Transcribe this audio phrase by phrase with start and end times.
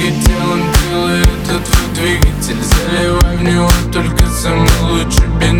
[0.00, 2.56] двигателем делает этот двигатель.
[2.62, 5.59] Заливай в него только самый лучший бензин.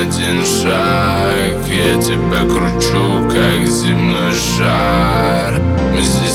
[0.00, 5.60] один шаг Я тебя кручу, как земной шар.
[5.92, 6.27] Мы здесь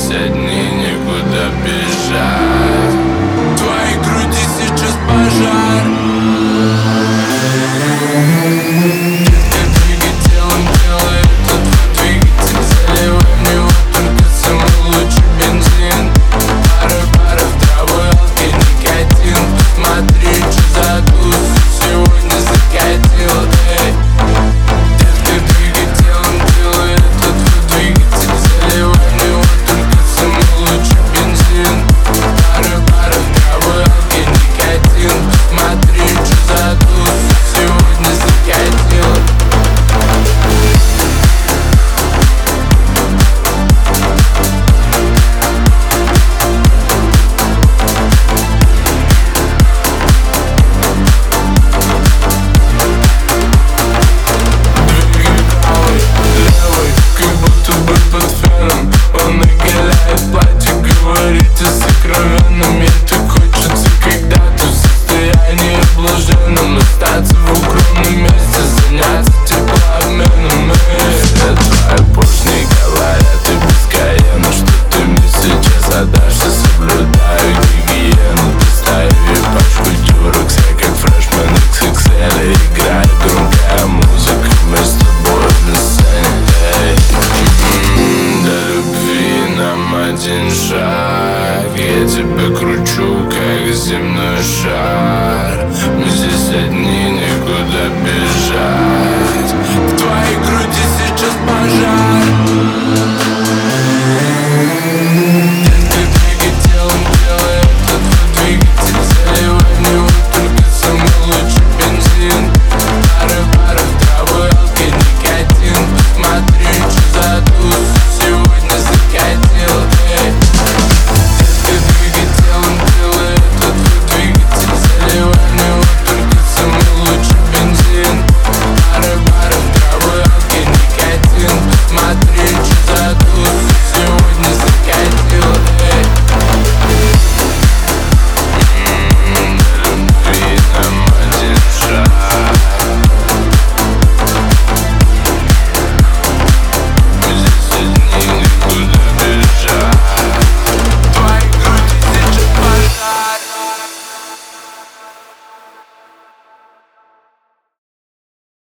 [90.14, 91.66] один шаг.
[91.76, 95.66] Я тебя кручу, как земной шар.
[95.98, 98.93] Мы здесь одни, никуда бежать.